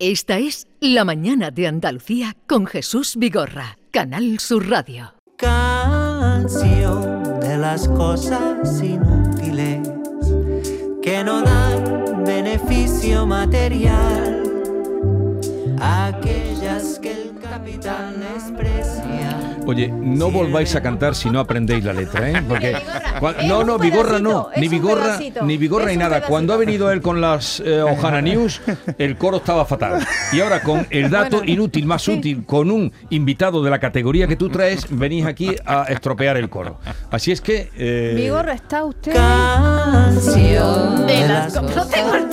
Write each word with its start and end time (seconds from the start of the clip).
Esta 0.00 0.38
es 0.38 0.68
La 0.78 1.04
Mañana 1.04 1.50
de 1.50 1.66
Andalucía 1.66 2.36
con 2.46 2.66
Jesús 2.66 3.16
Vigorra, 3.16 3.78
Canal 3.90 4.38
Sur 4.38 4.70
Radio. 4.70 5.14
Canción 5.36 7.40
de 7.40 7.58
las 7.58 7.88
cosas 7.88 8.80
inútiles 8.80 9.88
que 11.02 11.24
no 11.24 11.42
dan 11.42 12.22
beneficio 12.24 13.26
material, 13.26 14.44
aquellas 15.80 17.00
que 17.00 17.10
el 17.10 17.34
capital 17.40 18.20
desprecia. 18.20 18.97
Oye, 19.68 19.88
no 19.88 20.30
volváis 20.30 20.74
a 20.76 20.80
cantar 20.82 21.14
si 21.14 21.28
no 21.28 21.40
aprendéis 21.40 21.84
la 21.84 21.92
letra, 21.92 22.30
¿eh? 22.30 22.42
Porque 22.48 22.74
no, 23.46 23.64
no, 23.64 23.78
Vigorra 23.78 24.18
no, 24.18 24.48
ni 24.56 24.66
Vigorra, 24.66 25.18
ni 25.42 25.58
Vigorra 25.58 25.90
ni 25.90 25.96
nada. 25.98 26.08
pedacito. 26.16 26.30
Cuando 26.30 26.54
ha 26.54 26.56
venido 26.56 26.90
él 26.90 27.02
con 27.02 27.20
las 27.20 27.60
eh, 27.60 27.82
Ojana 27.82 28.22
News, 28.22 28.62
el 28.98 29.18
coro 29.18 29.36
estaba 29.36 29.66
fatal. 29.66 30.06
Y 30.32 30.40
ahora 30.40 30.62
con 30.62 30.86
el 30.88 31.10
dato 31.10 31.36
Bueno, 31.38 31.52
inútil, 31.52 31.84
más 31.84 32.00
sí. 32.00 32.12
útil, 32.12 32.46
con 32.46 32.70
un 32.70 32.90
invitado 33.10 33.62
de 33.62 33.68
la 33.70 33.78
categoría 33.78 34.26
que 34.26 34.36
tú 34.36 34.48
traes, 34.48 34.86
venís 34.88 35.26
aquí 35.26 35.54
a 35.66 35.82
estropear 35.84 36.38
el 36.38 36.48
coro. 36.48 36.78
Así 37.10 37.30
es 37.30 37.42
que 37.42 37.70
eh, 37.76 38.14
Vigorra, 38.16 38.54
¿está 38.54 38.84
usted? 38.86 39.12
Canción 39.14 41.06
de 41.06 41.28
las. 41.28 41.52
No 41.62 41.86
tengo 41.86 42.14
el. 42.14 42.28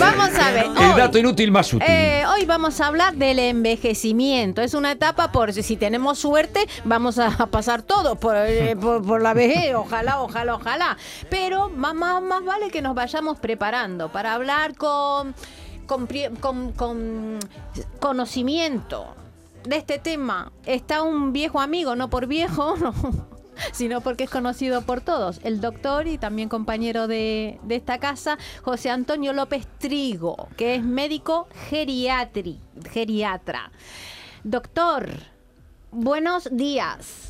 Vamos 0.00 0.30
a 0.38 0.50
ver. 0.50 0.64
el 0.64 0.76
hoy- 0.76 0.98
dato 0.98 1.18
inútil 1.18 1.52
más 1.52 1.72
útil. 1.72 1.86
Eh, 1.88 2.24
hoy 2.34 2.44
vamos 2.46 2.80
a 2.80 2.86
hablar 2.88 3.14
del 3.14 3.38
envejecimiento. 3.38 4.60
Es 4.62 4.74
una 4.74 4.90
etapa 4.90 5.19
por 5.28 5.52
si 5.52 5.76
tenemos 5.76 6.18
suerte, 6.18 6.66
vamos 6.84 7.18
a 7.18 7.46
pasar 7.46 7.82
todo 7.82 8.16
por, 8.16 8.36
eh, 8.36 8.76
por, 8.80 9.04
por 9.04 9.22
la 9.22 9.34
vejez. 9.34 9.74
Ojalá, 9.74 10.20
ojalá, 10.22 10.54
ojalá. 10.56 10.96
Pero 11.28 11.68
más, 11.70 11.94
más, 11.94 12.22
más 12.22 12.44
vale 12.44 12.70
que 12.70 12.82
nos 12.82 12.94
vayamos 12.94 13.38
preparando 13.38 14.10
para 14.10 14.34
hablar 14.34 14.74
con, 14.76 15.34
con, 15.86 16.06
con- 16.40 16.72
con 16.72 17.38
conocimiento 18.00 19.14
de 19.64 19.76
este 19.76 19.98
tema. 19.98 20.52
Está 20.66 21.02
un 21.02 21.32
viejo 21.32 21.60
amigo, 21.60 21.94
no 21.96 22.08
por 22.10 22.26
viejo, 22.26 22.76
no, 22.80 22.94
sino 23.72 24.00
porque 24.00 24.24
es 24.24 24.30
conocido 24.30 24.82
por 24.82 25.00
todos. 25.00 25.40
El 25.44 25.60
doctor 25.60 26.06
y 26.06 26.16
también 26.18 26.48
compañero 26.48 27.06
de, 27.06 27.58
de 27.62 27.76
esta 27.76 27.98
casa, 27.98 28.38
José 28.62 28.90
Antonio 28.90 29.32
López 29.32 29.66
Trigo, 29.78 30.48
que 30.56 30.76
es 30.76 30.82
médico 30.82 31.46
geriatri, 31.68 32.58
geriatra. 32.90 33.70
Doctor, 34.44 35.08
buenos 35.90 36.48
días. 36.50 37.26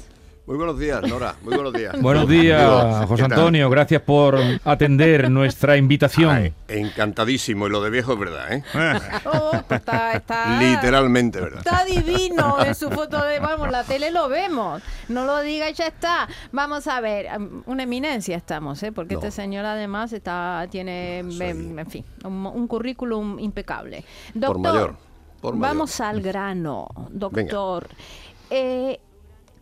Muy 0.46 0.56
buenos 0.56 0.78
días, 0.80 1.00
Nora. 1.02 1.36
Muy 1.42 1.54
buenos 1.54 1.72
días. 1.72 2.00
Buenos 2.02 2.28
días, 2.28 3.06
José. 3.06 3.22
Antonio. 3.22 3.70
Gracias 3.70 4.02
por 4.02 4.36
atender 4.64 5.30
nuestra 5.30 5.76
invitación. 5.76 6.30
Ay, 6.34 6.52
encantadísimo. 6.66 7.68
Y 7.68 7.70
lo 7.70 7.80
de 7.80 7.90
viejo 7.90 8.14
es 8.14 8.18
verdad, 8.18 8.52
¿eh? 8.54 8.64
Oh, 9.26 9.52
pues 9.68 9.78
está, 9.80 10.14
está- 10.14 10.58
Literalmente 10.58 11.40
verdad. 11.40 11.58
Está 11.64 11.84
divino 11.84 12.64
en 12.64 12.74
su 12.74 12.90
foto 12.90 13.22
de, 13.22 13.38
vamos, 13.38 13.70
la 13.70 13.84
tele 13.84 14.10
lo 14.10 14.28
vemos. 14.28 14.82
No 15.08 15.24
lo 15.24 15.40
diga 15.40 15.70
y 15.70 15.74
ya 15.74 15.86
está. 15.86 16.26
Vamos 16.50 16.88
a 16.88 17.00
ver, 17.00 17.28
una 17.66 17.84
eminencia 17.84 18.36
estamos, 18.36 18.82
¿eh? 18.82 18.90
Porque 18.90 19.14
No. 19.14 19.20
este 19.20 19.30
señor 19.30 19.64
además 19.66 20.12
está, 20.12 20.66
tiene, 20.68 21.22
Soy- 21.30 21.46
en, 21.48 21.86
fin, 21.88 22.04
un, 22.24 22.46
un 22.46 22.66
currículum 22.66 23.38
impecable. 23.38 24.04
Por 24.32 24.40
Doctor, 24.40 24.60
mayor. 24.60 24.96
Por 25.40 25.54
mayor. 25.56 25.76
vamos 25.76 26.00
al 26.00 26.20
grano, 26.20 26.88
doctor. 27.10 27.88
Eh, 28.50 28.98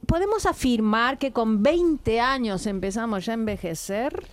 ¿Podemos 0.07 0.47
afirmar 0.47 1.19
que 1.19 1.33
con 1.33 1.63
20 1.63 2.21
años 2.21 2.67
empezamos 2.67 3.27
ya 3.27 3.33
a 3.33 3.35
envejecer? 3.35 4.27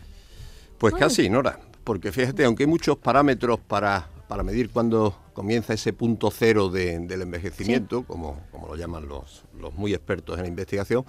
Pues 0.77 0.93
casi, 0.93 1.29
Nora. 1.29 1.59
Porque 1.83 2.11
fíjate, 2.11 2.45
aunque 2.45 2.63
hay 2.63 2.67
muchos 2.67 2.97
parámetros 2.97 3.59
para, 3.59 4.07
para 4.27 4.41
medir 4.43 4.69
cuándo 4.71 5.15
comienza 5.33 5.73
ese 5.73 5.93
punto 5.93 6.31
cero 6.31 6.69
de- 6.69 6.99
del 6.99 7.21
envejecimiento, 7.23 8.03
como, 8.03 8.39
como 8.51 8.67
lo 8.67 8.75
llaman 8.75 9.07
los, 9.07 9.43
los 9.59 9.73
muy 9.75 9.93
expertos 9.93 10.37
en 10.37 10.43
la 10.43 10.47
investigación, 10.47 11.05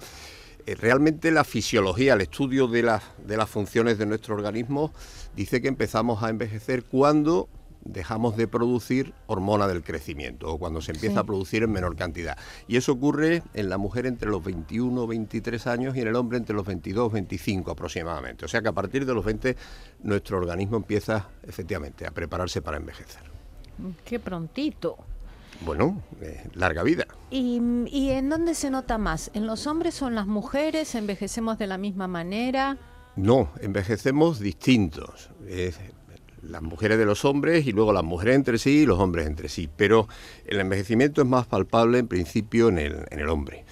eh, 0.65 0.75
realmente 0.75 1.31
la 1.31 1.43
fisiología, 1.45 2.13
el 2.13 2.21
estudio 2.21 2.67
de, 2.67 2.83
las 2.83 3.03
de 3.25 3.37
las 3.37 3.49
funciones 3.49 3.97
de 3.97 4.05
nuestro 4.05 4.35
organismo, 4.35 4.91
dice 5.35 5.61
que 5.61 5.67
empezamos 5.69 6.21
a 6.21 6.29
envejecer 6.29 6.83
cuando 6.83 7.47
dejamos 7.87 8.37
de 8.37 8.47
producir 8.47 9.13
hormona 9.27 9.67
del 9.67 9.83
crecimiento 9.83 10.51
o 10.53 10.57
cuando 10.59 10.81
se 10.81 10.91
empieza 10.91 11.15
Sí. 11.15 11.19
a 11.19 11.23
producir 11.23 11.63
en 11.63 11.71
menor 11.71 11.95
cantidad. 11.95 12.37
Y 12.67 12.77
eso 12.77 12.91
ocurre 12.91 13.43
en 13.53 13.69
la 13.69 13.77
mujer 13.77 14.05
entre 14.05 14.29
los 14.29 14.43
21 14.43 15.07
23 15.07 15.67
años 15.67 15.95
y 15.95 16.01
en 16.01 16.07
el 16.07 16.15
hombre 16.15 16.37
entre 16.37 16.55
los 16.55 16.65
22 16.65 17.11
25 17.11 17.71
aproximadamente. 17.71 18.45
O 18.45 18.47
sea 18.47 18.61
que 18.61 18.67
a 18.67 18.73
partir 18.73 19.05
de 19.05 19.13
los 19.13 19.23
20 19.25 19.55
nuestro 20.03 20.37
organismo 20.37 20.77
empieza 20.77 21.29
efectivamente 21.43 22.05
a 22.05 22.11
prepararse 22.11 22.61
para 22.61 22.77
envejecer. 22.77 23.21
Qué 24.05 24.19
prontito. 24.19 24.97
Bueno, 25.65 26.03
eh, 26.21 26.43
larga 26.53 26.83
vida. 26.83 27.07
¿Y, 27.31 27.59
¿Y 27.87 28.09
en 28.11 28.29
dónde 28.29 28.53
se 28.53 28.69
nota 28.69 28.97
más? 28.97 29.31
¿En 29.33 29.47
los 29.47 29.65
hombres 29.65 30.01
o 30.03 30.07
en 30.07 30.15
las 30.15 30.27
mujeres? 30.27 30.93
¿Envejecemos 30.93 31.57
de 31.57 31.65
la 31.67 31.77
misma 31.79 32.07
manera? 32.07 32.77
No, 33.15 33.49
envejecemos 33.61 34.39
distintos. 34.39 35.31
Eh, 35.47 35.73
las 36.41 36.61
mujeres 36.61 36.97
de 36.97 37.05
los 37.05 37.25
hombres 37.25 37.65
y 37.67 37.71
luego 37.71 37.93
las 37.93 38.03
mujeres 38.03 38.35
entre 38.35 38.57
sí 38.57 38.81
y 38.81 38.85
los 38.85 38.99
hombres 38.99 39.27
entre 39.27 39.49
sí. 39.49 39.69
Pero 39.75 40.07
el 40.45 40.59
envejecimiento 40.59 41.21
es 41.21 41.27
más 41.27 41.45
palpable 41.47 41.99
en 41.99 42.07
principio 42.07 42.69
en 42.69 42.79
el, 42.79 43.05
en 43.09 43.19
el 43.19 43.29
hombre. 43.29 43.65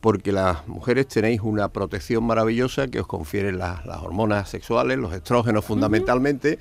Porque 0.00 0.30
las 0.30 0.66
mujeres 0.68 1.08
tenéis 1.08 1.40
una 1.42 1.68
protección 1.70 2.22
maravillosa 2.24 2.86
que 2.88 3.00
os 3.00 3.06
confieren 3.06 3.58
las, 3.58 3.84
las 3.84 4.00
hormonas 4.02 4.48
sexuales, 4.48 4.96
los 4.98 5.12
estrógenos 5.12 5.64
fundamentalmente, 5.64 6.58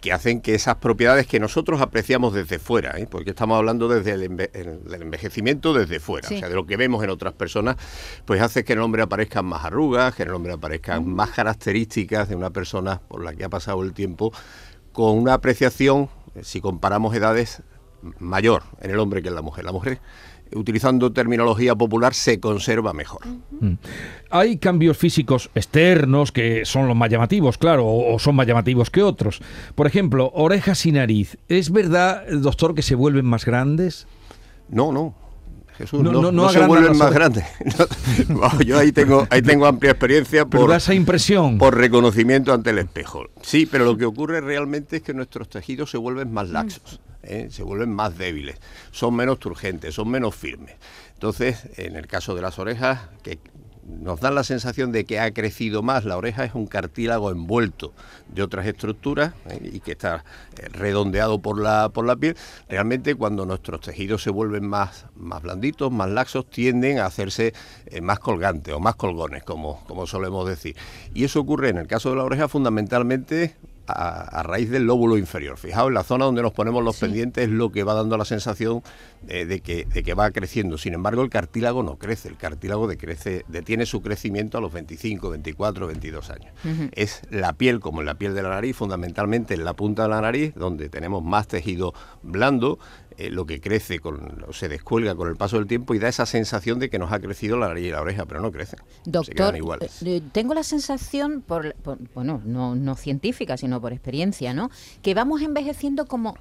que 0.00 0.12
hacen 0.12 0.40
que 0.40 0.54
esas 0.54 0.76
propiedades 0.76 1.26
que 1.26 1.40
nosotros 1.40 1.80
apreciamos 1.80 2.32
desde 2.32 2.60
fuera, 2.60 2.96
¿eh? 3.00 3.08
porque 3.10 3.30
estamos 3.30 3.58
hablando 3.58 3.88
desde 3.88 4.12
el, 4.12 4.30
enve- 4.30 4.50
el- 4.52 4.94
el 4.94 5.02
envejecimiento 5.02 5.74
desde 5.74 5.98
fuera, 5.98 6.28
Sí. 6.28 6.36
o 6.36 6.38
sea, 6.38 6.48
de 6.48 6.54
lo 6.54 6.66
que 6.66 6.76
vemos 6.76 7.02
en 7.02 7.10
otras 7.10 7.32
personas, 7.34 7.74
pues 8.24 8.40
hace 8.40 8.62
que 8.62 8.74
en 8.74 8.78
el 8.78 8.84
hombre 8.84 9.02
aparezcan 9.02 9.44
más 9.46 9.64
arrugas, 9.64 10.14
que 10.14 10.22
en 10.22 10.28
el 10.28 10.34
hombre 10.36 10.52
aparezcan 10.52 11.04
más 11.04 11.30
características 11.30 12.28
de 12.28 12.36
una 12.36 12.50
persona 12.50 13.00
por 13.08 13.24
la 13.24 13.34
que 13.34 13.42
ha 13.42 13.48
pasado 13.48 13.82
el 13.82 13.92
tiempo, 13.92 14.32
con 14.98 15.16
una 15.16 15.34
apreciación, 15.34 16.08
eh, 16.34 16.40
si 16.42 16.60
comparamos 16.60 17.14
edades, 17.14 17.62
mayor 18.18 18.64
en 18.80 18.90
el 18.90 18.98
hombre 18.98 19.22
que 19.22 19.28
en 19.28 19.36
la 19.36 19.42
mujer. 19.42 19.64
La 19.64 19.70
mujer, 19.70 20.00
utilizando 20.52 21.12
terminología 21.12 21.76
popular, 21.76 22.14
se 22.14 22.40
conserva 22.40 22.92
mejor. 22.92 23.20
Mm. 23.60 23.74
Hay 24.30 24.56
cambios 24.56 24.96
físicos 24.96 25.50
externos 25.54 26.32
que 26.32 26.64
son 26.64 26.88
los 26.88 26.96
más 26.96 27.10
llamativos, 27.10 27.58
claro, 27.58 27.86
o 27.86 28.18
son 28.18 28.34
más 28.34 28.48
llamativos 28.48 28.90
que 28.90 29.04
otros. 29.04 29.40
Por 29.76 29.86
ejemplo, 29.86 30.32
orejas 30.34 30.84
y 30.84 30.90
nariz. 30.90 31.38
¿Es 31.46 31.70
verdad, 31.70 32.26
doctor, 32.32 32.74
que 32.74 32.82
se 32.82 32.96
vuelven 32.96 33.24
más 33.24 33.44
grandes? 33.44 34.08
No, 34.68 34.90
no. 34.90 35.14
Jesús, 35.78 36.02
No, 36.02 36.10
no, 36.10 36.20
no, 36.20 36.32
no 36.32 36.42
no 36.42 36.48
se 36.50 36.66
vuelven 36.66 36.98
más 36.98 37.12
grandes. 37.12 37.44
Yo 38.66 38.78
ahí 38.78 38.90
tengo, 38.90 39.28
ahí 39.30 39.42
tengo 39.42 39.64
amplia 39.64 39.92
experiencia 39.92 40.44
por, 40.44 40.74
esa 40.74 40.92
impresión. 40.92 41.56
por 41.56 41.76
reconocimiento 41.76 42.52
ante 42.52 42.70
el 42.70 42.78
espejo. 42.78 43.26
Sí, 43.42 43.64
pero 43.64 43.84
lo 43.84 43.96
que 43.96 44.04
ocurre 44.04 44.40
realmente 44.40 44.96
es 44.96 45.02
que 45.02 45.14
nuestros 45.14 45.48
tejidos 45.48 45.90
se 45.90 45.96
vuelven 45.96 46.32
más 46.32 46.48
laxos, 46.48 47.00
¿eh? 47.22 47.46
se 47.50 47.62
vuelven 47.62 47.94
más 47.94 48.18
débiles, 48.18 48.56
son 48.90 49.14
menos 49.14 49.38
turgentes, 49.38 49.94
son 49.94 50.10
menos 50.10 50.34
firmes. 50.34 50.74
Entonces, 51.14 51.68
en 51.76 51.94
el 51.94 52.08
caso 52.08 52.34
de 52.34 52.42
las 52.42 52.58
orejas, 52.58 53.00
que 53.22 53.38
nos 53.88 54.20
dan 54.20 54.34
la 54.34 54.44
sensación 54.44 54.92
de 54.92 55.04
que 55.04 55.18
ha 55.18 55.32
crecido 55.32 55.82
más, 55.82 56.04
la 56.04 56.16
oreja 56.16 56.44
es 56.44 56.54
un 56.54 56.66
cartílago 56.66 57.30
envuelto 57.30 57.94
de 58.28 58.42
otras 58.42 58.66
estructuras 58.66 59.32
¿eh? 59.48 59.70
y 59.72 59.80
que 59.80 59.92
está 59.92 60.24
eh, 60.56 60.68
redondeado 60.68 61.40
por 61.40 61.60
la, 61.60 61.88
por 61.88 62.04
la 62.04 62.16
piel. 62.16 62.36
Realmente 62.68 63.14
cuando 63.14 63.46
nuestros 63.46 63.80
tejidos 63.80 64.22
se 64.22 64.30
vuelven 64.30 64.66
más, 64.66 65.06
más 65.16 65.42
blanditos, 65.42 65.90
más 65.90 66.10
laxos, 66.10 66.48
tienden 66.50 66.98
a 66.98 67.06
hacerse 67.06 67.54
eh, 67.86 68.00
más 68.00 68.18
colgantes 68.18 68.74
o 68.74 68.80
más 68.80 68.96
colgones, 68.96 69.42
como, 69.42 69.82
como 69.86 70.06
solemos 70.06 70.46
decir. 70.46 70.76
Y 71.14 71.24
eso 71.24 71.40
ocurre 71.40 71.70
en 71.70 71.78
el 71.78 71.86
caso 71.86 72.10
de 72.10 72.16
la 72.16 72.24
oreja 72.24 72.48
fundamentalmente 72.48 73.56
a, 73.88 74.40
a 74.40 74.42
raíz 74.42 74.70
del 74.70 74.84
lóbulo 74.84 75.16
inferior. 75.16 75.58
Fijaos, 75.58 75.88
en 75.88 75.94
la 75.94 76.04
zona 76.04 76.26
donde 76.26 76.42
nos 76.42 76.52
ponemos 76.52 76.84
los 76.84 76.98
pendientes 76.98 77.44
es 77.44 77.50
lo 77.50 77.72
que 77.72 77.82
va 77.82 77.94
dando 77.94 78.16
la 78.16 78.24
sensación 78.24 78.82
de, 79.22 79.60
que, 79.60 79.84
de 79.84 80.02
que 80.02 80.14
va 80.14 80.30
creciendo. 80.30 80.78
Sin 80.78 80.94
embargo, 80.94 81.22
el 81.22 81.30
cartílago 81.30 81.82
no 81.82 81.96
crece, 81.96 82.28
el 82.28 82.36
cartílago 82.36 82.86
decrece, 82.86 83.44
detiene 83.48 83.86
su 83.86 84.02
crecimiento 84.02 84.58
a 84.58 84.60
los 84.60 84.72
25, 84.72 85.30
24, 85.30 85.86
22 85.86 86.30
años. 86.30 86.52
Es 86.92 87.22
la 87.30 87.52
piel, 87.54 87.80
como 87.80 88.00
en 88.00 88.06
la 88.06 88.14
piel 88.14 88.34
de 88.34 88.42
la 88.42 88.50
nariz, 88.50 88.76
fundamentalmente 88.76 89.54
en 89.54 89.64
la 89.64 89.74
punta 89.74 90.04
de 90.04 90.08
la 90.08 90.20
nariz, 90.20 90.54
donde 90.54 90.88
tenemos 90.88 91.22
más 91.22 91.48
tejido 91.48 91.94
blando, 92.22 92.78
eh, 93.18 93.30
lo 93.30 93.44
que 93.46 93.60
crece 93.60 93.98
con, 93.98 94.44
o 94.48 94.52
se 94.52 94.68
descuelga 94.68 95.14
con 95.14 95.28
el 95.28 95.36
paso 95.36 95.56
del 95.58 95.66
tiempo 95.66 95.94
y 95.94 95.98
da 95.98 96.08
esa 96.08 96.24
sensación 96.24 96.78
de 96.78 96.88
que 96.88 96.98
nos 96.98 97.12
ha 97.12 97.18
crecido 97.20 97.56
la 97.58 97.68
nariz 97.68 97.86
y 97.86 97.90
la 97.90 98.00
oreja, 98.00 98.24
pero 98.26 98.40
no 98.40 98.50
crecen. 98.52 98.78
Doctor, 99.04 99.56
iguales. 99.56 100.02
eh, 100.04 100.22
tengo 100.32 100.54
la 100.54 100.62
sensación, 100.62 101.42
por, 101.46 101.74
por- 101.74 101.98
bueno, 102.14 102.40
no, 102.44 102.74
no 102.74 102.94
científica, 102.94 103.56
sino 103.56 103.80
por 103.80 103.92
experiencia, 103.92 104.54
¿no? 104.54 104.70
Que 105.02 105.14
vamos 105.14 105.42
envejeciendo 105.42 106.06
como, 106.06 106.36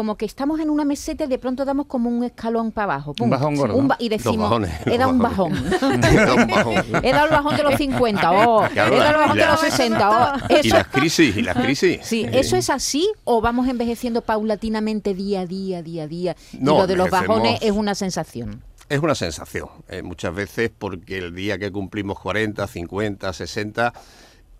como 0.00 0.16
que 0.16 0.24
estamos 0.24 0.58
en 0.60 0.70
una 0.70 0.86
meseta 0.86 1.24
y 1.24 1.26
de 1.26 1.38
pronto 1.38 1.62
damos 1.66 1.84
como 1.84 2.08
un 2.08 2.24
escalón 2.24 2.72
para 2.72 2.94
abajo. 2.94 3.12
pum, 3.12 3.26
Un 3.26 3.30
bajón 3.32 3.54
gordo. 3.54 3.76
un 3.76 3.86
ba- 3.86 3.96
y 3.98 4.08
decimos, 4.08 4.48
bajones, 4.48 4.70
he 4.86 4.96
dado 4.96 5.10
un 5.10 5.18
bajón. 5.18 5.52
He 7.02 7.12
dado 7.12 7.26
el 7.26 7.30
bajón 7.32 7.54
de 7.58 7.62
los 7.64 7.74
50, 7.74 8.32
oh, 8.32 8.66
Claro, 8.72 8.94
he 8.94 8.98
dado 8.98 9.10
el 9.10 9.16
bajón 9.18 9.36
de 9.36 9.44
los 9.46 9.60
60, 9.60 10.10
oh. 10.10 10.58
Y 10.62 10.68
las 10.70 10.86
crisis, 10.86 11.36
y 11.36 11.42
las 11.42 11.54
crisis. 11.58 12.00
sí, 12.02 12.26
¿eso 12.32 12.56
es 12.56 12.70
así 12.70 13.12
o 13.24 13.42
vamos 13.42 13.68
envejeciendo 13.68 14.22
paulatinamente 14.22 15.12
día 15.12 15.40
a 15.42 15.46
día, 15.46 15.82
día 15.82 16.04
a 16.04 16.08
día? 16.08 16.36
Y 16.54 16.64
lo 16.64 16.86
de 16.86 16.96
los 16.96 17.10
bajones 17.10 17.58
es 17.60 17.72
una 17.72 17.94
sensación. 17.94 18.62
Es 18.88 19.00
una 19.00 19.14
sensación, 19.14 19.68
eh, 19.90 20.00
muchas 20.00 20.34
veces 20.34 20.70
porque 20.76 21.18
el 21.18 21.34
día 21.34 21.58
que 21.58 21.70
cumplimos 21.70 22.18
40, 22.20 22.66
50, 22.66 23.32
60, 23.34 23.92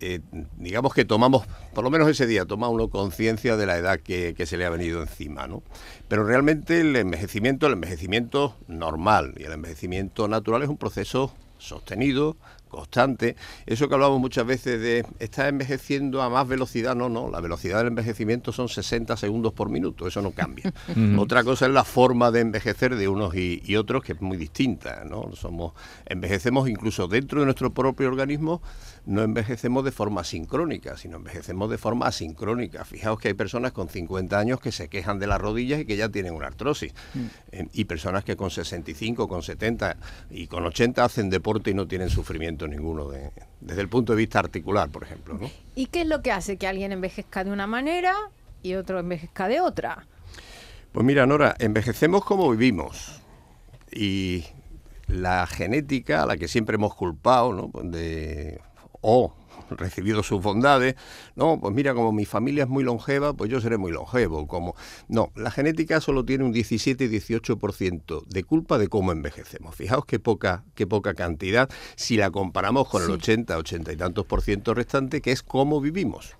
eh, 0.01 0.19
digamos 0.57 0.93
que 0.93 1.05
tomamos, 1.05 1.45
por 1.73 1.83
lo 1.83 1.89
menos 1.89 2.09
ese 2.09 2.25
día, 2.25 2.45
toma 2.45 2.69
uno 2.69 2.89
conciencia 2.89 3.55
de 3.55 3.65
la 3.65 3.77
edad 3.77 3.99
que, 3.99 4.33
que 4.35 4.45
se 4.45 4.57
le 4.57 4.65
ha 4.65 4.69
venido 4.69 5.01
encima, 5.01 5.47
¿no? 5.47 5.63
Pero 6.07 6.25
realmente 6.25 6.81
el 6.81 6.95
envejecimiento, 6.95 7.67
el 7.67 7.73
envejecimiento 7.73 8.57
normal 8.67 9.35
y 9.37 9.43
el 9.43 9.53
envejecimiento 9.53 10.27
natural 10.27 10.63
es 10.63 10.69
un 10.69 10.77
proceso 10.77 11.33
sostenido, 11.59 12.35
constante. 12.71 13.35
Eso 13.65 13.87
que 13.87 13.93
hablamos 13.93 14.19
muchas 14.19 14.45
veces 14.45 14.81
de 14.81 15.05
está 15.19 15.47
envejeciendo 15.47 16.21
a 16.21 16.29
más 16.29 16.47
velocidad, 16.47 16.95
no, 16.95 17.09
no, 17.09 17.29
la 17.29 17.41
velocidad 17.41 17.79
del 17.79 17.87
envejecimiento 17.87 18.51
son 18.51 18.69
60 18.69 19.15
segundos 19.17 19.53
por 19.53 19.69
minuto, 19.69 20.07
eso 20.07 20.21
no 20.21 20.31
cambia. 20.31 20.73
Otra 21.19 21.43
cosa 21.43 21.67
es 21.67 21.71
la 21.71 21.83
forma 21.83 22.31
de 22.31 22.39
envejecer 22.39 22.95
de 22.95 23.07
unos 23.07 23.35
y, 23.35 23.61
y 23.65 23.75
otros 23.75 24.03
que 24.03 24.13
es 24.13 24.21
muy 24.21 24.37
distinta, 24.37 25.03
¿no? 25.07 25.31
Somos 25.35 25.73
envejecemos 26.05 26.69
incluso 26.69 27.07
dentro 27.07 27.41
de 27.41 27.45
nuestro 27.45 27.73
propio 27.73 28.07
organismo, 28.07 28.61
no 29.05 29.23
envejecemos 29.23 29.83
de 29.83 29.91
forma 29.91 30.23
sincrónica, 30.23 30.97
sino 30.97 31.17
envejecemos 31.17 31.69
de 31.69 31.77
forma 31.77 32.07
asincrónica. 32.07 32.85
Fijaos 32.85 33.19
que 33.19 33.29
hay 33.29 33.33
personas 33.33 33.71
con 33.71 33.89
50 33.89 34.37
años 34.37 34.59
que 34.59 34.71
se 34.71 34.87
quejan 34.87 35.19
de 35.19 35.27
las 35.27 35.41
rodillas 35.41 35.81
y 35.81 35.85
que 35.85 35.97
ya 35.97 36.09
tienen 36.09 36.33
una 36.33 36.47
artrosis. 36.47 36.93
Eh, 37.51 37.67
y 37.73 37.85
personas 37.85 38.23
que 38.23 38.35
con 38.35 38.51
65, 38.51 39.27
con 39.27 39.41
70 39.41 39.97
y 40.29 40.47
con 40.47 40.65
80 40.65 41.03
hacen 41.03 41.29
deporte 41.29 41.71
y 41.71 41.73
no 41.73 41.87
tienen 41.87 42.09
sufrimiento 42.09 42.60
ninguno 42.67 43.09
de- 43.09 43.31
desde 43.59 43.81
el 43.81 43.89
punto 43.89 44.13
de 44.13 44.17
vista 44.17 44.39
articular, 44.39 44.89
por 44.89 45.03
ejemplo. 45.03 45.37
¿no? 45.37 45.49
¿Y 45.75 45.87
qué 45.87 46.01
es 46.01 46.07
lo 46.07 46.21
que 46.21 46.31
hace 46.31 46.57
que 46.57 46.67
alguien 46.67 46.91
envejezca 46.91 47.43
de 47.43 47.51
una 47.51 47.67
manera 47.67 48.13
y 48.63 48.73
otro 48.75 48.99
envejezca 48.99 49.47
de 49.47 49.61
otra? 49.61 50.07
Pues 50.91 51.05
mira, 51.05 51.25
Nora, 51.25 51.55
envejecemos 51.59 52.25
como 52.25 52.49
vivimos. 52.51 53.21
Y 53.91 54.45
la 55.07 55.45
genética 55.47 56.23
a 56.23 56.25
la 56.25 56.37
que 56.37 56.47
siempre 56.47 56.75
hemos 56.75 56.95
culpado, 56.95 57.53
¿no? 57.53 57.71
De, 57.83 58.59
o 59.01 59.33
recibido 59.77 60.23
sus 60.23 60.41
bondades, 60.41 60.95
no, 61.35 61.59
pues 61.59 61.73
mira, 61.73 61.93
como 61.93 62.11
mi 62.11 62.25
familia 62.25 62.63
es 62.63 62.69
muy 62.69 62.83
longeva, 62.83 63.33
pues 63.33 63.49
yo 63.49 63.61
seré 63.61 63.77
muy 63.77 63.91
longevo. 63.91 64.47
Como... 64.47 64.75
No, 65.07 65.31
la 65.35 65.51
genética 65.51 66.01
solo 66.01 66.25
tiene 66.25 66.43
un 66.43 66.51
17 66.51 67.05
y 67.05 67.09
18% 67.09 68.25
de 68.25 68.43
culpa 68.43 68.77
de 68.77 68.87
cómo 68.87 69.11
envejecemos. 69.11 69.75
Fijaos 69.75 70.05
qué 70.05 70.19
poca, 70.19 70.63
qué 70.75 70.87
poca 70.87 71.13
cantidad 71.13 71.69
si 71.95 72.17
la 72.17 72.31
comparamos 72.31 72.87
con 72.87 73.03
el 73.03 73.11
80, 73.11 73.57
80 73.57 73.91
y 73.93 73.97
tantos 73.97 74.25
por 74.25 74.41
ciento 74.41 74.73
restante, 74.73 75.21
que 75.21 75.31
es 75.31 75.43
cómo 75.43 75.81
vivimos, 75.81 76.35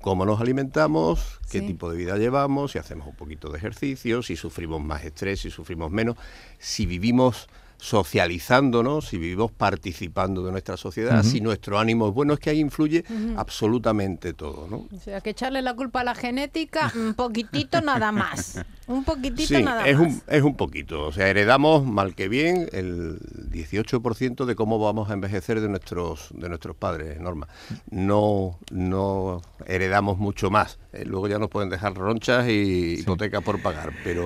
cómo 0.00 0.24
nos 0.24 0.40
alimentamos, 0.40 1.40
qué 1.50 1.60
Sí. 1.60 1.66
tipo 1.66 1.90
de 1.90 1.96
vida 1.96 2.16
llevamos, 2.16 2.72
si 2.72 2.78
hacemos 2.78 3.06
un 3.06 3.14
poquito 3.14 3.50
de 3.50 3.58
ejercicio, 3.58 4.22
si 4.22 4.36
sufrimos 4.36 4.82
más 4.82 5.04
estrés, 5.04 5.40
si 5.40 5.50
sufrimos 5.50 5.90
menos, 5.90 6.16
si 6.58 6.86
vivimos 6.86 7.48
socializándonos, 7.80 9.08
si 9.08 9.18
vivimos 9.18 9.50
participando 9.52 10.44
de 10.44 10.52
nuestra 10.52 10.76
sociedad, 10.76 11.22
si 11.22 11.40
nuestro 11.40 11.78
ánimo 11.78 12.08
es 12.08 12.14
bueno, 12.14 12.34
es 12.34 12.38
que 12.40 12.50
ahí 12.50 12.60
influye 12.60 13.04
absolutamente 13.36 14.32
todo, 14.32 14.66
¿no? 14.68 14.86
O 14.94 15.00
sea, 15.02 15.20
que 15.20 15.30
echarle 15.30 15.62
la 15.62 15.74
culpa 15.74 16.00
a 16.00 16.04
la 16.04 16.14
genética, 16.14 16.92
un 16.96 17.14
poquitito 17.14 17.80
nada 17.80 18.12
más. 18.12 18.60
Un 18.86 19.04
poquitito 19.04 19.56
Sí, 19.56 19.62
nada 19.62 19.86
es 19.86 19.96
más. 19.98 20.06
un, 20.08 20.22
es 20.26 20.42
un 20.42 20.56
poquito. 20.56 21.06
O 21.06 21.12
sea, 21.12 21.28
heredamos 21.28 21.84
mal 21.86 22.14
que 22.16 22.28
bien 22.28 22.68
el 22.72 23.18
18% 23.50 24.44
de 24.44 24.54
cómo 24.56 24.78
vamos 24.80 25.10
a 25.10 25.12
envejecer 25.14 25.60
de 25.60 25.68
nuestros 25.68 26.28
de 26.34 26.48
nuestros 26.48 26.74
padres, 26.76 27.20
Norma. 27.20 27.46
No, 27.90 28.58
no 28.72 29.42
heredamos 29.66 30.18
mucho 30.18 30.50
más. 30.50 30.78
Eh, 30.92 31.04
luego 31.06 31.28
ya 31.28 31.38
nos 31.38 31.50
pueden 31.50 31.70
dejar 31.70 31.94
ronchas 31.94 32.48
y 32.48 32.96
hipotecas 33.00 33.42
por 33.44 33.62
pagar, 33.62 33.92
pero 34.02 34.24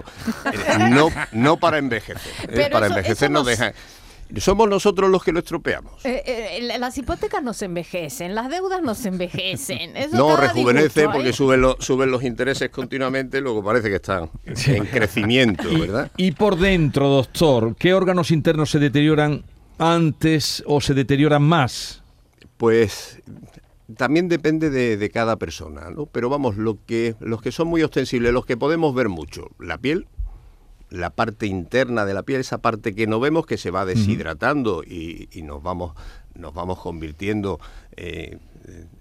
eh, 0.50 0.88
no, 0.90 1.08
no 1.32 1.58
para 1.58 1.76
envejecer. 1.76 2.32
¿eh? 2.44 2.48
Pero 2.54 2.70
Para 2.72 2.86
eso- 2.86 2.94
envejecer 2.96 3.30
eso 3.30 3.32
nos 3.44 3.50
nos- 3.50 3.58
dejan. 3.58 3.74
Somos 4.38 4.68
nosotros 4.68 5.10
los 5.10 5.22
que 5.22 5.32
lo 5.32 5.38
estropeamos. 5.40 6.04
Eh, 6.04 6.22
eh, 6.26 6.78
las 6.78 6.96
hipotecas 6.96 7.42
no 7.42 7.52
se 7.52 7.66
envejecen, 7.66 8.34
las 8.34 8.48
deudas 8.50 8.82
no 8.82 8.94
se 8.94 9.08
envejecen. 9.08 9.96
Eso 9.96 10.16
No, 10.16 10.36
rejuvenece 10.36 11.00
disgusto, 11.00 11.12
porque 11.12 11.28
¿eh? 11.28 11.32
suben, 11.34 11.60
los 11.60 11.76
suben 11.78 12.10
los 12.10 12.24
intereses 12.24 12.70
continuamente, 12.70 13.40
luego 13.42 13.62
parece 13.62 13.90
que 13.90 13.96
están 13.96 14.30
en 14.44 14.86
crecimiento, 14.86 15.64
¿verdad? 15.78 16.10
Y 16.16 16.32
por 16.32 16.56
dentro, 16.58 17.08
doctor, 17.10 17.76
¿qué 17.78 17.92
órganos 17.94 18.30
internos 18.30 18.70
se 18.70 18.78
deterioran 18.78 19.44
antes 19.78 20.64
o 20.66 20.80
se 20.80 20.94
deterioran 20.94 21.42
más? 21.42 22.02
Pues 22.56 23.20
también 23.96 24.28
depende 24.28 24.70
de, 24.70 24.96
de 24.96 25.10
cada 25.10 25.36
persona, 25.36 25.90
¿no? 25.90 26.06
Pero 26.06 26.30
vamos, 26.30 26.56
lo 26.56 26.78
que, 26.86 27.14
los 27.20 27.42
que 27.42 27.52
son 27.52 27.68
muy 27.68 27.82
ostensibles, 27.82 28.32
los 28.32 28.46
que 28.46 28.56
podemos 28.56 28.94
ver 28.94 29.10
mucho, 29.10 29.50
la 29.58 29.76
piel, 29.78 30.06
la 30.90 31.10
parte 31.10 31.46
interna 31.46 32.04
de 32.04 32.14
la 32.14 32.22
piel, 32.22 32.40
esa 32.40 32.58
parte 32.58 32.94
que 32.94 33.06
no 33.06 33.20
vemos 33.20 33.46
que 33.46 33.58
se 33.58 33.70
va 33.70 33.84
deshidratando 33.84 34.82
y, 34.84 35.28
y 35.32 35.42
nos 35.42 35.62
vamos 35.62 35.94
nos 36.34 36.52
vamos 36.52 36.80
convirtiendo 36.80 37.60
eh, 37.96 38.38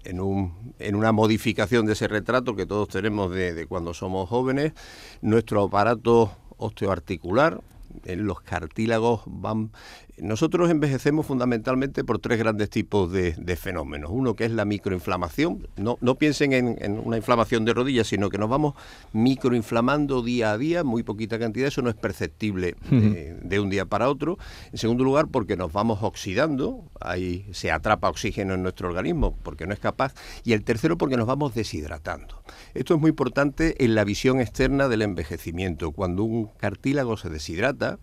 en, 0.04 0.20
un, 0.20 0.74
en 0.78 0.94
una 0.94 1.12
modificación 1.12 1.84
de 1.86 1.94
ese 1.94 2.06
retrato 2.06 2.54
que 2.54 2.66
todos 2.66 2.88
tenemos 2.88 3.32
de, 3.32 3.54
de 3.54 3.66
cuando 3.66 3.92
somos 3.92 4.28
jóvenes. 4.28 4.72
Nuestro 5.20 5.64
aparato 5.64 6.30
osteoarticular, 6.58 7.60
eh, 8.04 8.16
los 8.16 8.40
cartílagos 8.40 9.22
van... 9.26 9.72
Nosotros 10.18 10.70
envejecemos 10.70 11.26
fundamentalmente 11.26 12.04
por 12.04 12.20
tres 12.20 12.38
grandes 12.38 12.70
tipos 12.70 13.10
de, 13.10 13.32
de 13.32 13.56
fenómenos. 13.56 14.10
Uno 14.12 14.34
que 14.34 14.44
es 14.44 14.52
la 14.52 14.64
microinflamación. 14.64 15.66
No, 15.76 15.98
no 16.00 16.14
piensen 16.14 16.52
en, 16.52 16.76
en 16.80 16.98
una 16.98 17.16
inflamación 17.16 17.64
de 17.64 17.74
rodillas, 17.74 18.06
sino 18.06 18.30
que 18.30 18.38
nos 18.38 18.48
vamos 18.48 18.74
microinflamando 19.12 20.22
día 20.22 20.52
a 20.52 20.58
día, 20.58 20.84
muy 20.84 21.02
poquita 21.02 21.38
cantidad. 21.38 21.66
Eso 21.66 21.82
no 21.82 21.90
es 21.90 21.96
perceptible 21.96 22.76
de, 22.90 23.36
de 23.42 23.60
un 23.60 23.70
día 23.70 23.86
para 23.86 24.08
otro. 24.08 24.38
En 24.70 24.78
segundo 24.78 25.02
lugar, 25.02 25.28
porque 25.28 25.56
nos 25.56 25.72
vamos 25.72 25.98
oxidando. 26.02 26.84
Ahí 27.00 27.46
se 27.52 27.72
atrapa 27.72 28.08
oxígeno 28.08 28.54
en 28.54 28.62
nuestro 28.62 28.88
organismo 28.88 29.36
porque 29.42 29.66
no 29.66 29.74
es 29.74 29.80
capaz. 29.80 30.14
Y 30.44 30.52
el 30.52 30.62
tercero, 30.62 30.96
porque 30.96 31.16
nos 31.16 31.26
vamos 31.26 31.54
deshidratando. 31.54 32.42
Esto 32.74 32.94
es 32.94 33.00
muy 33.00 33.10
importante 33.10 33.84
en 33.84 33.94
la 33.94 34.04
visión 34.04 34.40
externa 34.40 34.88
del 34.88 35.02
envejecimiento. 35.02 35.90
Cuando 35.90 36.22
un 36.22 36.46
cartílago 36.56 37.16
se 37.16 37.30
deshidrata, 37.30 37.98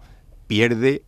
pierde 0.47 1.03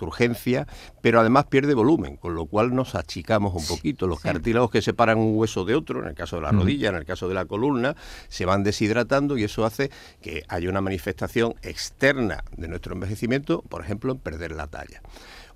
turgencia, 0.00 0.66
pero 1.02 1.20
además 1.20 1.44
pierde 1.44 1.74
volumen, 1.74 2.16
con 2.16 2.34
lo 2.34 2.46
cual 2.46 2.74
nos 2.74 2.94
achicamos 2.94 3.54
un 3.54 3.66
poquito. 3.66 4.06
Los 4.06 4.20
cartílagos 4.20 4.70
que 4.70 4.80
separan 4.80 5.18
un 5.18 5.36
hueso 5.36 5.66
de 5.66 5.74
otro, 5.74 6.00
en 6.00 6.08
el 6.08 6.14
caso 6.14 6.36
de 6.36 6.42
la 6.42 6.52
rodilla, 6.52 6.88
en 6.88 6.94
el 6.94 7.04
caso 7.04 7.28
de 7.28 7.34
la 7.34 7.44
columna, 7.44 7.94
se 8.28 8.46
van 8.46 8.64
deshidratando 8.64 9.36
y 9.36 9.44
eso 9.44 9.66
hace 9.66 9.90
que 10.22 10.42
haya 10.48 10.70
una 10.70 10.80
manifestación 10.80 11.54
externa 11.62 12.44
de 12.56 12.68
nuestro 12.68 12.94
envejecimiento, 12.94 13.60
por 13.68 13.82
ejemplo, 13.82 14.12
en 14.12 14.18
perder 14.20 14.52
la 14.52 14.68
talla. 14.68 15.02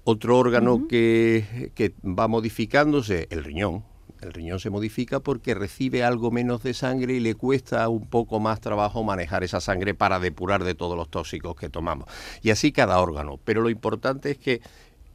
Otro 0.05 0.37
órgano 0.37 0.87
que, 0.87 1.73
que 1.75 1.95
va 2.05 2.29
modificándose, 2.29 3.27
el 3.31 3.45
riñón, 3.45 3.83
el 4.25 4.33
riñón 4.33 4.59
se 4.59 4.71
modifica 4.71 5.21
porque 5.21 5.55
recibe 5.55 6.03
algo 6.03 6.31
menos 6.31 6.63
de 6.63 6.75
sangre 6.75 7.15
y 7.15 7.21
le 7.21 7.35
cuesta 7.35 7.89
un 7.89 8.07
poco 8.07 8.41
más 8.41 8.61
trabajo 8.61 9.05
manejar 9.05 9.45
esa 9.45 9.61
sangre 9.61 9.95
para 9.95 10.19
depurar 10.19 10.65
de 10.65 10.75
todos 10.75 10.97
los 10.97 11.09
tóxicos 11.09 11.55
que 11.55 11.69
tomamos. 11.69 12.09
Y 12.43 12.51
así 12.51 12.73
cada 12.73 12.99
órgano. 12.99 13.39
Pero 13.45 13.61
lo 13.63 13.71
importante 13.71 14.33
es 14.33 14.39
que 14.39 14.61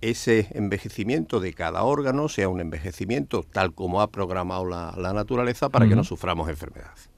ese 0.02 0.48
envejecimiento 0.52 1.42
de 1.42 1.54
cada 1.54 1.84
órgano 1.84 2.30
sea 2.30 2.48
un 2.48 2.62
envejecimiento 2.62 3.44
tal 3.44 3.74
como 3.74 4.02
ha 4.02 4.08
programado 4.08 4.66
la, 4.66 4.94
la 4.98 5.12
naturaleza 5.12 5.68
para 5.68 5.90
que 5.90 5.96
no 5.96 6.06
suframos 6.06 6.48
enfermedades. 6.48 7.10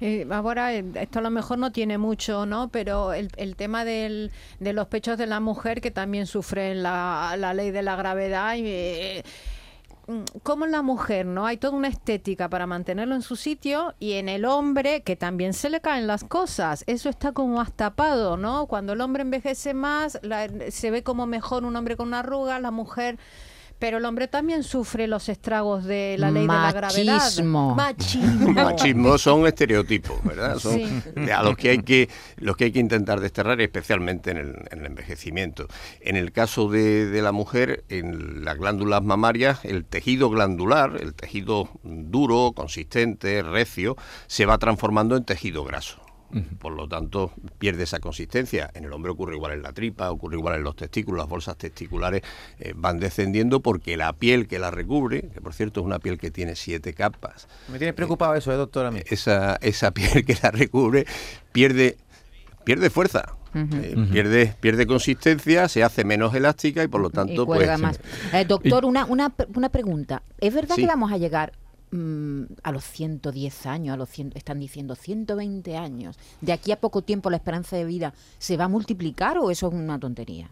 Eh, 0.00 0.26
ahora, 0.30 0.74
eh, 0.74 0.84
esto 0.94 1.18
a 1.18 1.22
lo 1.22 1.30
mejor 1.30 1.58
no 1.58 1.72
tiene 1.72 1.98
mucho, 1.98 2.46
¿no? 2.46 2.68
Pero 2.68 3.14
el, 3.14 3.30
el 3.36 3.56
tema 3.56 3.84
del, 3.84 4.30
de 4.60 4.72
los 4.72 4.86
pechos 4.86 5.16
de 5.18 5.26
la 5.26 5.40
mujer 5.40 5.80
que 5.80 5.90
también 5.90 6.26
sufren 6.26 6.82
la, 6.82 7.36
la 7.38 7.54
ley 7.54 7.70
de 7.70 7.82
la 7.82 7.96
gravedad 7.96 8.54
y... 8.56 8.62
eh, 8.66 9.22
mm, 10.06 10.22
como 10.42 10.64
en 10.64 10.72
la 10.72 10.82
mujer, 10.82 11.26
¿no? 11.26 11.46
Hay 11.46 11.56
toda 11.56 11.76
una 11.76 11.88
estética 11.88 12.48
para 12.48 12.66
mantenerlo 12.66 13.14
en 13.14 13.22
su 13.22 13.36
sitio 13.36 13.94
y 13.98 14.12
en 14.14 14.28
el 14.28 14.44
hombre 14.44 15.02
que 15.02 15.16
también 15.16 15.52
se 15.52 15.70
le 15.70 15.80
caen 15.80 16.06
las 16.06 16.24
cosas. 16.24 16.84
Eso 16.86 17.08
está 17.08 17.32
como 17.32 17.56
más 17.56 17.72
tapado, 17.72 18.36
¿no? 18.36 18.66
Cuando 18.66 18.92
el 18.94 19.00
hombre 19.00 19.22
envejece 19.22 19.74
más, 19.74 20.18
la- 20.22 20.48
se 20.70 20.90
ve 20.90 21.02
como 21.02 21.26
mejor 21.26 21.64
un 21.64 21.76
hombre 21.76 21.96
con 21.96 22.08
una 22.08 22.20
arruga, 22.20 22.58
la 22.60 22.70
mujer... 22.70 23.18
Pero 23.78 23.98
el 23.98 24.04
hombre 24.06 24.26
también 24.26 24.62
sufre 24.62 25.06
los 25.06 25.28
estragos 25.28 25.84
de 25.84 26.16
la 26.18 26.30
ley 26.30 26.42
de 26.42 26.48
la 26.48 26.72
gravedad. 26.72 27.16
Machismo. 27.18 27.74
Machismo. 27.74 28.52
Machismo 28.52 29.18
son 29.18 29.46
estereotipos, 29.46 30.22
¿verdad? 30.24 30.58
Son 30.58 30.72
Sí. 30.76 31.30
a 31.30 31.42
los 31.42 31.56
que 31.56 31.70
hay 31.70 31.78
que 31.82 32.08
los 32.38 32.56
que 32.56 32.64
hay 32.64 32.72
que 32.72 32.78
intentar 32.78 33.20
desterrar, 33.20 33.60
especialmente 33.60 34.30
en 34.30 34.38
el, 34.38 34.54
en 34.70 34.80
el 34.80 34.86
envejecimiento. 34.86 35.66
En 36.00 36.16
el 36.16 36.32
caso 36.32 36.68
de, 36.70 37.06
de 37.06 37.20
la 37.22 37.32
mujer, 37.32 37.84
en 37.90 38.44
las 38.44 38.56
glándulas 38.56 39.02
mamarias, 39.02 39.64
el 39.64 39.84
tejido 39.84 40.30
glandular, 40.30 40.96
el 41.00 41.14
tejido 41.14 41.68
duro, 41.82 42.52
consistente, 42.56 43.42
recio, 43.42 43.96
se 44.26 44.46
va 44.46 44.56
transformando 44.58 45.16
en 45.16 45.24
tejido 45.24 45.64
graso. 45.64 46.00
Por 46.58 46.72
lo 46.72 46.88
tanto, 46.88 47.32
pierde 47.58 47.84
esa 47.84 47.98
consistencia. 48.00 48.70
En 48.74 48.84
el 48.84 48.92
hombre 48.92 49.12
ocurre 49.12 49.34
igual 49.36 49.52
en 49.52 49.62
la 49.62 49.72
tripa, 49.72 50.10
ocurre 50.10 50.36
igual 50.36 50.56
en 50.56 50.64
los 50.64 50.76
testículos, 50.76 51.18
las 51.20 51.28
bolsas 51.28 51.56
testiculares 51.56 52.22
eh, 52.58 52.72
van 52.76 52.98
descendiendo 52.98 53.60
porque 53.60 53.96
la 53.96 54.12
piel 54.12 54.46
que 54.48 54.58
la 54.58 54.70
recubre, 54.70 55.28
que 55.32 55.40
por 55.40 55.54
cierto 55.54 55.80
es 55.80 55.86
una 55.86 55.98
piel 55.98 56.18
que 56.18 56.30
tiene 56.30 56.56
siete 56.56 56.92
capas, 56.94 57.48
Me 57.68 57.78
tiene 57.78 57.92
preocupado 57.92 58.34
eso, 58.34 58.52
¿eh, 58.52 58.56
doctora? 58.56 58.90
esa, 59.06 59.56
esa 59.62 59.90
piel 59.94 60.24
que 60.24 60.36
la 60.42 60.50
recubre 60.50 61.06
pierde, 61.52 61.96
pierde 62.64 62.90
fuerza. 62.90 63.24
eh, 63.54 63.94
pierde, 64.12 64.54
pierde 64.60 64.86
consistencia, 64.86 65.68
se 65.68 65.82
hace 65.82 66.04
menos 66.04 66.34
elástica 66.34 66.82
y 66.84 66.88
por 66.88 67.00
lo 67.00 67.08
Y 67.08 67.12
tanto 67.12 67.46
cuelga 67.46 67.72
pues 67.74 67.80
más. 67.80 68.00
Eh, 68.34 68.44
doctor, 68.44 68.84
una, 68.84 69.06
una, 69.06 69.32
una 69.54 69.68
pregunta. 69.70 70.22
¿Es 70.40 70.52
verdad 70.52 70.74
Sí. 70.74 70.82
que 70.82 70.86
vamos 70.88 71.10
a 71.10 71.16
llegar 71.16 71.52
mm, 71.90 72.42
a 72.62 72.72
los 72.72 72.84
110 72.84 73.66
años, 73.66 73.94
a 73.94 73.96
los 73.96 74.08
100, 74.10 74.32
están 74.34 74.60
diciendo 74.60 74.94
120 74.94 75.76
años? 75.76 76.18
¿De 76.40 76.52
aquí 76.52 76.72
a 76.72 76.80
poco 76.80 77.02
tiempo 77.02 77.30
la 77.30 77.36
esperanza 77.36 77.76
de 77.76 77.84
vida 77.84 78.14
se 78.38 78.56
va 78.56 78.64
a 78.64 78.68
multiplicar 78.68 79.38
o 79.38 79.50
eso 79.50 79.68
es 79.68 79.74
una 79.74 79.98
tontería? 79.98 80.50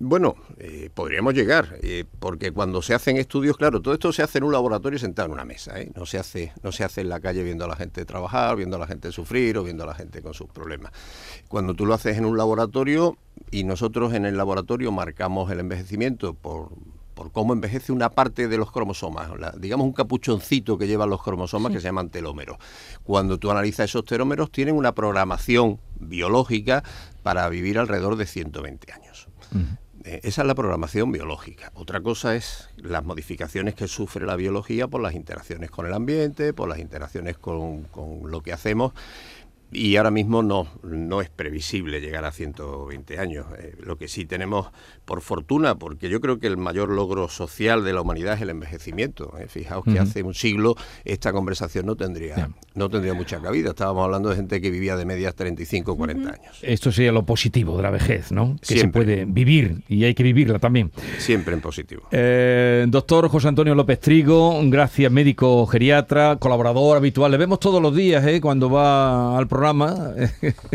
Bueno, 0.00 0.34
eh, 0.58 0.90
podríamos 0.92 1.34
llegar, 1.34 1.78
eh, 1.80 2.04
porque 2.18 2.50
cuando 2.50 2.82
se 2.82 2.94
hacen 2.94 3.16
estudios, 3.16 3.56
claro, 3.56 3.80
todo 3.80 3.94
esto 3.94 4.12
se 4.12 4.24
hace 4.24 4.38
en 4.38 4.44
un 4.44 4.52
laboratorio 4.52 4.98
sentado 4.98 5.26
en 5.26 5.32
una 5.32 5.44
mesa, 5.44 5.80
¿eh? 5.80 5.92
no 5.94 6.04
se 6.04 6.18
hace, 6.18 6.52
no 6.64 6.72
se 6.72 6.82
hace 6.82 7.02
en 7.02 7.08
la 7.08 7.20
calle 7.20 7.44
viendo 7.44 7.64
a 7.64 7.68
la 7.68 7.76
gente 7.76 8.04
trabajar, 8.04 8.56
viendo 8.56 8.74
a 8.74 8.80
la 8.80 8.88
gente 8.88 9.12
sufrir 9.12 9.56
o 9.56 9.62
viendo 9.62 9.84
a 9.84 9.86
la 9.86 9.94
gente 9.94 10.20
con 10.20 10.34
sus 10.34 10.48
problemas. 10.48 10.92
Cuando 11.48 11.74
tú 11.74 11.86
lo 11.86 11.94
haces 11.94 12.18
en 12.18 12.24
un 12.24 12.36
laboratorio 12.36 13.16
y 13.52 13.62
nosotros 13.62 14.14
en 14.14 14.26
el 14.26 14.36
laboratorio 14.36 14.90
marcamos 14.90 15.50
el 15.52 15.60
envejecimiento 15.60 16.34
por 16.34 16.70
por 17.14 17.30
cómo 17.32 17.52
envejece 17.52 17.92
una 17.92 18.10
parte 18.10 18.48
de 18.48 18.56
los 18.58 18.70
cromosomas, 18.72 19.30
la- 19.38 19.52
digamos 19.52 19.86
un 19.86 19.92
capuchoncito 19.92 20.76
que 20.78 20.86
llevan 20.86 21.10
los 21.10 21.22
cromosomas 21.22 21.72
que 21.72 21.78
se 21.80 21.84
llaman 21.84 22.10
telómeros. 22.10 22.58
Cuando 23.04 23.38
tú 23.38 23.50
analizas 23.50 23.84
esos 23.90 24.04
telómeros, 24.04 24.50
tienen 24.50 24.74
una 24.76 24.92
programación 24.92 25.78
biológica 26.00 26.82
para 27.22 27.48
vivir 27.48 27.78
alrededor 27.78 28.16
de 28.16 28.26
120 28.26 28.92
años. 28.92 29.28
Eh, 30.04 30.20
Esa 30.22 30.42
es 30.42 30.46
la 30.48 30.54
programación 30.54 31.12
biológica. 31.12 31.70
Otra 31.74 32.00
cosa 32.02 32.34
es 32.36 32.68
las 32.76 33.02
modificaciones 33.04 33.74
que 33.74 33.88
sufre 33.88 34.26
la 34.26 34.36
biología 34.36 34.86
por 34.86 35.00
las 35.00 35.14
interacciones 35.14 35.70
con 35.70 35.86
el 35.86 35.94
ambiente, 35.94 36.52
por 36.52 36.68
las 36.68 36.78
interacciones 36.78 37.38
con, 37.38 37.84
con 37.84 38.30
lo 38.30 38.42
que 38.42 38.52
hacemos. 38.52 38.92
Y 39.72 39.96
ahora 39.96 40.10
mismo 40.10 40.42
no, 40.42 40.68
no 40.82 41.20
es 41.20 41.30
previsible 41.30 42.00
llegar 42.00 42.24
a 42.24 42.32
120 42.32 43.18
años. 43.18 43.46
Eh, 43.58 43.74
lo 43.80 43.96
que 43.96 44.08
sí 44.08 44.24
tenemos, 44.24 44.68
por 45.04 45.20
fortuna, 45.20 45.74
porque 45.76 46.08
yo 46.08 46.20
creo 46.20 46.38
que 46.38 46.46
el 46.46 46.56
mayor 46.56 46.90
logro 46.90 47.28
social 47.28 47.84
de 47.84 47.92
la 47.92 48.00
humanidad 48.02 48.34
es 48.34 48.42
el 48.42 48.50
envejecimiento. 48.50 49.34
¿eh? 49.38 49.46
Fijaos 49.48 49.84
que 49.84 49.98
hace 49.98 50.22
un 50.22 50.34
siglo 50.34 50.76
esta 51.04 51.32
conversación 51.32 51.86
no 51.86 51.96
tendría, 51.96 52.50
no 52.74 52.88
tendría 52.88 53.14
mucha 53.14 53.40
cabida. 53.40 53.70
Estábamos 53.70 54.04
hablando 54.04 54.30
de 54.30 54.36
gente 54.36 54.60
que 54.60 54.70
vivía 54.70 54.96
de 54.96 55.04
medias 55.04 55.34
35 55.34 55.92
o 55.92 55.96
40 55.96 56.30
años. 56.30 56.58
Esto 56.62 56.92
sería 56.92 57.12
lo 57.12 57.24
positivo 57.24 57.76
de 57.76 57.82
la 57.82 57.90
vejez, 57.90 58.30
¿no? 58.32 58.56
Que 58.66 58.78
se 58.78 58.88
puede 58.88 59.24
vivir 59.24 59.82
y 59.88 60.04
hay 60.04 60.14
que 60.14 60.22
vivirla 60.22 60.58
también. 60.58 60.92
Siempre 61.18 61.54
en 61.54 61.60
positivo. 61.60 62.02
Eh, 62.10 62.86
doctor 62.88 63.28
José 63.28 63.48
Antonio 63.48 63.74
López 63.74 64.00
Trigo, 64.00 64.60
gracias, 64.64 65.10
médico 65.10 65.66
geriatra, 65.66 66.36
colaborador 66.36 66.96
habitual. 66.96 67.32
Le 67.32 67.38
vemos 67.38 67.60
todos 67.60 67.80
los 67.82 67.94
días 67.94 68.24
¿eh? 68.26 68.40
cuando 68.40 68.70
va 68.70 69.36
al 69.36 69.46
programa. 69.54 70.10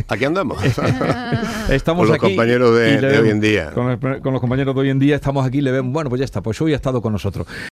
Aquí 0.07 0.23
andamos. 0.23 0.57
Estamos 1.69 2.07
Con 2.07 2.07
los 2.07 2.15
aquí 2.15 2.27
compañeros 2.35 2.73
de- 2.77 3.19
hoy 3.19 3.29
en 3.29 3.41
día. 3.41 3.71
Con, 3.71 3.89
el- 3.91 3.99
con 4.21 4.31
los 4.31 4.39
compañeros 4.39 4.73
de 4.73 4.81
hoy 4.81 4.89
en 4.89 4.99
día 4.99 5.15
estamos 5.17 5.45
aquí 5.45 5.57
y 5.57 5.61
le 5.61 5.71
vemos, 5.71 5.91
bueno, 5.91 6.09
pues 6.09 6.19
ya 6.19 6.25
está, 6.25 6.41
pues 6.41 6.61
hoy 6.61 6.71
ha 6.71 6.77
estado 6.77 7.01
con 7.01 7.11
nosotros. 7.11 7.45